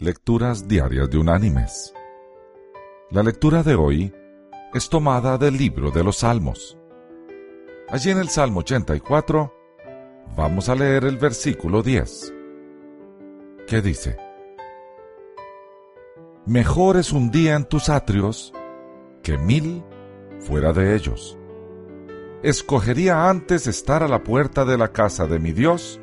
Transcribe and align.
Lecturas 0.00 0.68
Diarias 0.68 1.10
de 1.10 1.18
Unánimes. 1.18 1.92
La 3.10 3.24
lectura 3.24 3.64
de 3.64 3.74
hoy 3.74 4.14
es 4.72 4.88
tomada 4.88 5.38
del 5.38 5.56
libro 5.56 5.90
de 5.90 6.04
los 6.04 6.18
Salmos. 6.18 6.78
Allí 7.88 8.12
en 8.12 8.18
el 8.18 8.28
Salmo 8.28 8.60
84 8.60 9.52
vamos 10.36 10.68
a 10.68 10.76
leer 10.76 11.04
el 11.04 11.16
versículo 11.16 11.82
10, 11.82 12.32
que 13.66 13.82
dice, 13.82 14.16
Mejor 16.46 16.96
es 16.96 17.12
un 17.12 17.32
día 17.32 17.56
en 17.56 17.64
tus 17.64 17.88
atrios 17.88 18.52
que 19.24 19.36
mil 19.36 19.82
fuera 20.38 20.72
de 20.72 20.94
ellos. 20.94 21.36
Escogería 22.44 23.28
antes 23.28 23.66
estar 23.66 24.04
a 24.04 24.08
la 24.08 24.22
puerta 24.22 24.64
de 24.64 24.78
la 24.78 24.92
casa 24.92 25.26
de 25.26 25.40
mi 25.40 25.50
Dios 25.50 26.00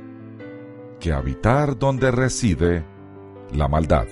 que 1.00 1.14
habitar 1.14 1.80
donde 1.80 2.12
reside 2.12 2.84
la 3.54 3.68
maldad. 3.68 4.08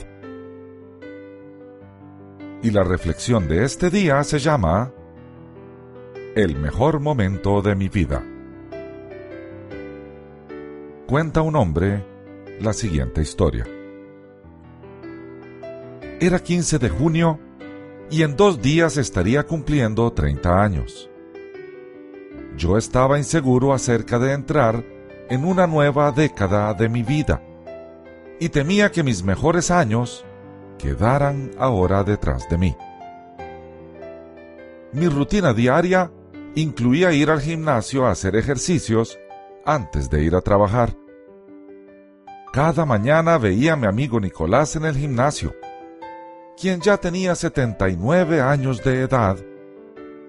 Y 2.61 2.71
la 2.71 2.83
reflexión 2.83 3.47
de 3.47 3.65
este 3.65 3.89
día 3.89 4.23
se 4.23 4.39
llama 4.39 4.91
El 6.35 6.55
mejor 6.55 6.99
momento 6.99 7.61
de 7.61 7.75
mi 7.75 7.89
vida. 7.89 8.23
Cuenta 11.07 11.41
un 11.41 11.55
hombre 11.55 12.05
la 12.61 12.73
siguiente 12.73 13.21
historia. 13.21 13.65
Era 16.19 16.39
15 16.39 16.79
de 16.79 16.89
junio 16.89 17.39
y 18.09 18.21
en 18.21 18.37
dos 18.37 18.61
días 18.61 18.97
estaría 18.97 19.43
cumpliendo 19.43 20.11
30 20.13 20.63
años. 20.63 21.09
Yo 22.55 22.77
estaba 22.77 23.17
inseguro 23.17 23.73
acerca 23.73 24.19
de 24.19 24.31
entrar 24.31 24.85
en 25.29 25.43
una 25.43 25.67
nueva 25.67 26.11
década 26.11 26.73
de 26.73 26.87
mi 26.87 27.03
vida 27.03 27.41
y 28.43 28.49
temía 28.49 28.91
que 28.91 29.03
mis 29.03 29.23
mejores 29.23 29.71
años 29.71 30.25
quedaran 30.77 31.51
ahora 31.57 32.03
detrás 32.03 32.49
de 32.49 32.57
mí. 32.57 32.75
Mi 34.91 35.07
rutina 35.07 35.53
diaria 35.53 36.11
incluía 36.53 37.13
ir 37.13 37.31
al 37.31 37.39
gimnasio 37.39 38.05
a 38.05 38.11
hacer 38.11 38.35
ejercicios 38.35 39.17
antes 39.65 40.09
de 40.09 40.25
ir 40.25 40.35
a 40.35 40.41
trabajar. 40.41 40.93
Cada 42.51 42.85
mañana 42.85 43.37
veía 43.37 43.73
a 43.73 43.75
mi 43.77 43.87
amigo 43.87 44.19
Nicolás 44.19 44.75
en 44.75 44.83
el 44.83 44.97
gimnasio, 44.97 45.55
quien 46.59 46.81
ya 46.81 46.97
tenía 46.97 47.35
79 47.35 48.41
años 48.41 48.83
de 48.83 49.03
edad 49.03 49.37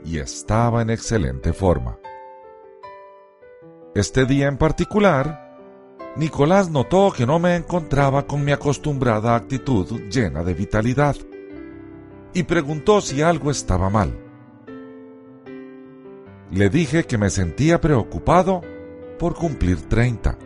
y 0.04 0.20
estaba 0.20 0.82
en 0.82 0.90
excelente 0.90 1.52
forma. 1.52 1.98
Este 3.92 4.24
día 4.24 4.46
en 4.46 4.56
particular, 4.56 5.43
Nicolás 6.16 6.70
notó 6.70 7.10
que 7.10 7.26
no 7.26 7.40
me 7.40 7.56
encontraba 7.56 8.24
con 8.26 8.44
mi 8.44 8.52
acostumbrada 8.52 9.34
actitud 9.34 10.02
llena 10.08 10.44
de 10.44 10.54
vitalidad 10.54 11.16
y 12.32 12.44
preguntó 12.44 13.00
si 13.00 13.20
algo 13.20 13.50
estaba 13.50 13.90
mal. 13.90 14.16
Le 16.52 16.70
dije 16.70 17.04
que 17.04 17.18
me 17.18 17.30
sentía 17.30 17.80
preocupado 17.80 18.60
por 19.18 19.34
cumplir 19.34 19.88
30. 19.88 20.38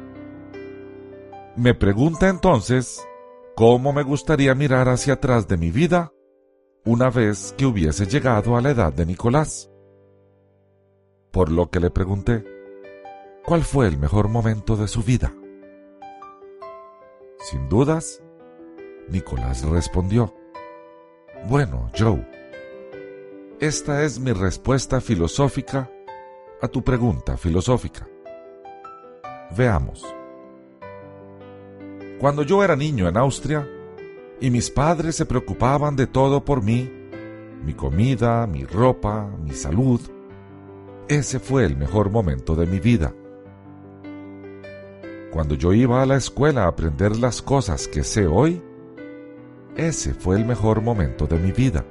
Me 1.57 1.75
pregunta 1.75 2.29
entonces 2.29 3.07
cómo 3.55 3.93
me 3.93 4.03
gustaría 4.03 4.55
mirar 4.55 4.89
hacia 4.89 5.15
atrás 5.15 5.49
de 5.49 5.59
mi 5.59 5.71
vida 5.71 6.13
una 6.87 7.11
vez 7.11 7.55
que 7.59 7.67
hubiese 7.67 8.07
llegado 8.07 8.57
a 8.57 8.63
la 8.63 8.71
edad 8.71 8.93
de 8.93 9.05
Nicolás. 9.05 9.71
Por 11.31 11.51
lo 11.51 11.69
que 11.69 11.81
le 11.81 11.91
pregunté, 11.91 12.43
¿cuál 13.45 13.65
fue 13.65 13.87
el 13.87 13.99
mejor 13.99 14.29
momento 14.29 14.75
de 14.77 14.89
su 14.89 15.03
vida? 15.03 15.35
Sin 17.51 17.67
dudas, 17.67 18.23
Nicolás 19.09 19.65
respondió, 19.65 20.35
Bueno, 21.49 21.91
Joe, 21.99 22.29
esta 23.59 24.05
es 24.05 24.21
mi 24.21 24.33
respuesta 24.33 25.01
filosófica 25.01 25.91
a 26.61 26.69
tu 26.69 26.85
pregunta 26.85 27.39
filosófica. 27.39 28.07
Veamos. 29.57 30.05
Cuando 32.21 32.43
yo 32.43 32.63
era 32.63 32.77
niño 32.77 33.09
en 33.09 33.17
Austria 33.17 33.67
y 34.43 34.51
mis 34.51 34.71
padres 34.71 35.17
se 35.17 35.25
preocupaban 35.25 35.97
de 35.97 36.07
todo 36.07 36.45
por 36.45 36.63
mí, 36.63 36.93
mi 37.65 37.73
comida, 37.73 38.47
mi 38.47 38.67
ropa, 38.67 39.27
mi 39.43 39.53
salud, 39.53 40.03
ese 41.09 41.41
fue 41.41 41.65
el 41.65 41.79
mejor 41.79 42.11
momento 42.11 42.55
de 42.55 42.67
mi 42.67 42.79
vida. 42.79 43.15
Cuando 45.33 45.55
yo 45.55 45.73
iba 45.73 46.03
a 46.03 46.07
la 46.07 46.17
escuela 46.17 46.65
a 46.65 46.69
aprender 46.69 47.17
las 47.17 47.43
cosas 47.43 47.87
que 47.87 48.03
sé 48.03 48.27
hoy, 48.27 48.63
ese 49.77 50.15
fue 50.15 50.37
el 50.37 50.45
mejor 50.45 50.81
momento 50.81 51.27
de 51.27 51.39
mi 51.39 51.53
vida. 51.53 51.85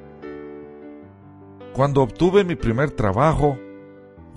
Cuando 1.74 2.02
obtuve 2.02 2.44
mi 2.44 2.56
primer 2.56 2.92
trabajo, 2.92 3.58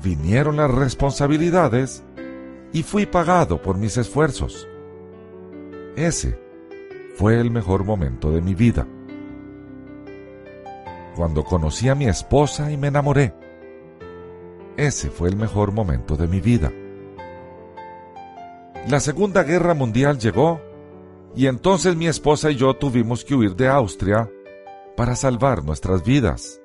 vinieron 0.02 0.56
las 0.56 0.70
responsabilidades 0.70 2.04
y 2.72 2.82
fui 2.82 3.06
pagado 3.06 3.62
por 3.62 3.78
mis 3.78 3.96
esfuerzos. 3.96 4.68
Ese 5.96 6.38
fue 7.16 7.40
el 7.40 7.50
mejor 7.50 7.84
momento 7.84 8.30
de 8.30 8.42
mi 8.42 8.54
vida. 8.54 8.86
Cuando 11.16 11.42
conocí 11.42 11.88
a 11.88 11.94
mi 11.94 12.06
esposa 12.06 12.70
y 12.70 12.76
me 12.76 12.88
enamoré, 12.88 13.34
ese 14.76 15.10
fue 15.10 15.28
el 15.28 15.36
mejor 15.36 15.72
momento 15.72 16.16
de 16.16 16.28
mi 16.28 16.40
vida. 16.40 16.70
La 18.90 18.98
Segunda 18.98 19.44
Guerra 19.44 19.72
Mundial 19.72 20.18
llegó 20.18 20.60
y 21.36 21.46
entonces 21.46 21.94
mi 21.94 22.08
esposa 22.08 22.50
y 22.50 22.56
yo 22.56 22.74
tuvimos 22.74 23.24
que 23.24 23.36
huir 23.36 23.54
de 23.54 23.68
Austria 23.68 24.28
para 24.96 25.14
salvar 25.14 25.64
nuestras 25.64 26.02
vidas. 26.02 26.60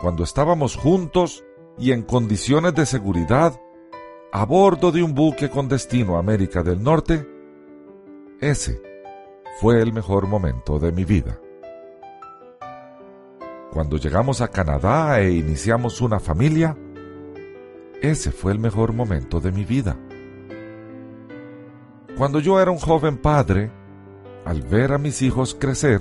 Cuando 0.00 0.24
estábamos 0.24 0.74
juntos 0.74 1.44
y 1.78 1.92
en 1.92 2.02
condiciones 2.02 2.74
de 2.74 2.84
seguridad 2.84 3.54
a 4.32 4.44
bordo 4.44 4.90
de 4.90 5.04
un 5.04 5.14
buque 5.14 5.50
con 5.50 5.68
destino 5.68 6.16
a 6.16 6.18
América 6.18 6.64
del 6.64 6.82
Norte, 6.82 7.24
ese 8.40 8.82
fue 9.60 9.80
el 9.80 9.92
mejor 9.92 10.26
momento 10.26 10.80
de 10.80 10.90
mi 10.90 11.04
vida. 11.04 11.38
Cuando 13.70 13.98
llegamos 13.98 14.40
a 14.40 14.48
Canadá 14.48 15.20
e 15.20 15.30
iniciamos 15.30 16.00
una 16.00 16.18
familia, 16.18 16.76
ese 18.02 18.32
fue 18.32 18.50
el 18.50 18.58
mejor 18.58 18.92
momento 18.92 19.38
de 19.38 19.52
mi 19.52 19.64
vida. 19.64 19.96
Cuando 22.16 22.40
yo 22.40 22.60
era 22.60 22.70
un 22.70 22.78
joven 22.78 23.18
padre, 23.18 23.70
al 24.46 24.62
ver 24.62 24.92
a 24.92 24.98
mis 24.98 25.20
hijos 25.20 25.54
crecer, 25.54 26.00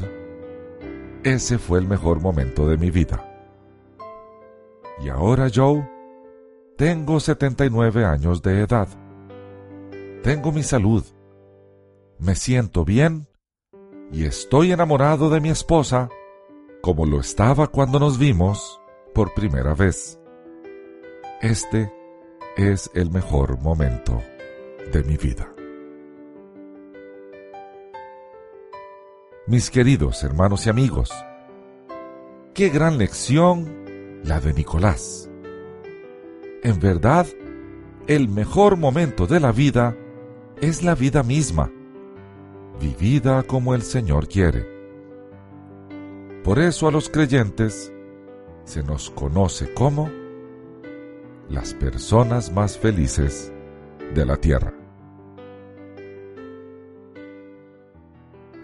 ese 1.24 1.58
fue 1.58 1.80
el 1.80 1.88
mejor 1.88 2.22
momento 2.22 2.68
de 2.68 2.78
mi 2.78 2.90
vida. 2.90 3.26
Y 5.04 5.10
ahora, 5.10 5.50
Joe, 5.54 5.90
tengo 6.78 7.20
79 7.20 8.06
años 8.06 8.42
de 8.42 8.62
edad. 8.62 8.88
Tengo 10.24 10.52
mi 10.54 10.64
salud. 10.64 11.04
Me 12.18 12.36
siento 12.36 12.86
bien 12.86 13.28
y 14.12 14.26
estoy 14.26 14.72
enamorado 14.72 15.30
de 15.30 15.42
mi 15.42 15.50
esposa 15.50 16.10
como 16.82 17.06
lo 17.06 17.20
estaba 17.20 17.68
cuando 17.68 18.00
nos 18.00 18.18
vimos 18.18 18.80
por 19.14 19.34
primera 19.34 19.74
vez. 19.74 20.20
Este 21.42 21.92
es 22.56 22.90
el 22.94 23.10
mejor 23.12 23.60
momento 23.60 24.22
de 24.94 25.04
mi 25.04 25.18
vida. 25.18 25.55
Mis 29.48 29.70
queridos 29.70 30.24
hermanos 30.24 30.66
y 30.66 30.70
amigos. 30.70 31.12
Qué 32.56 32.70
gran 32.70 32.98
lección 32.98 34.22
la 34.24 34.40
de 34.40 34.54
Nicolás. 34.54 35.30
En 36.64 36.80
verdad, 36.80 37.28
el 38.08 38.28
mejor 38.28 38.76
momento 38.76 39.28
de 39.28 39.40
la 39.40 39.52
vida 39.52 39.96
es 40.62 40.82
la 40.82 40.96
vida 40.96 41.22
misma, 41.22 41.72
vivida 42.80 43.44
como 43.44 43.76
el 43.76 43.84
Señor 43.84 44.28
quiere. 44.28 44.68
Por 46.44 46.58
eso 46.58 46.88
a 46.88 46.92
los 46.92 47.10
creyentes 47.10 47.94
se 48.64 48.82
nos 48.82 49.12
conoce 49.12 49.72
como 49.76 50.10
las 51.50 51.76
personas 51.76 52.52
más 52.52 52.80
felices 52.80 53.54
de 54.16 54.26
la 54.26 54.38
tierra. 54.38 54.85